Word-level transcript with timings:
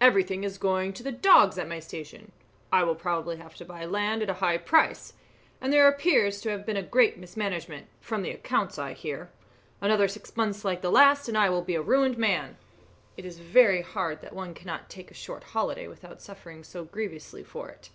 "Everything 0.00 0.44
is 0.44 0.56
going 0.56 0.94
to 0.94 1.02
the 1.02 1.12
dogs 1.12 1.58
at 1.58 1.68
my 1.68 1.78
station. 1.78 2.32
I 2.72 2.82
will 2.84 2.94
probably 2.94 3.36
have 3.36 3.54
to 3.56 3.66
buy 3.66 3.84
land 3.84 4.22
at 4.22 4.30
a 4.30 4.40
high 4.40 4.56
price; 4.56 5.12
and 5.60 5.70
there 5.70 5.86
appears 5.86 6.40
to 6.40 6.48
have 6.48 6.64
been 6.64 6.82
great 6.88 7.18
mismanagement, 7.18 7.86
from 8.00 8.22
the 8.22 8.30
accounts 8.30 8.78
I 8.78 8.94
hear. 8.94 9.28
Another 9.82 10.08
six 10.08 10.34
months 10.38 10.64
like 10.64 10.80
the 10.80 10.90
last 10.90 11.28
and 11.28 11.36
I 11.36 11.50
will 11.50 11.60
be 11.60 11.74
a 11.74 11.82
ruined 11.82 12.16
man. 12.16 12.56
It 13.18 13.26
is 13.26 13.40
very 13.40 13.82
hard 13.82 14.22
that 14.22 14.32
one 14.32 14.54
cannot 14.54 14.88
take 14.88 15.10
a 15.10 15.14
short 15.14 15.44
holiday 15.44 15.86
without 15.86 16.22
suffering 16.22 16.64
so 16.64 16.86
grievously 16.86 17.44
for 17.44 17.68
it. 17.68 17.90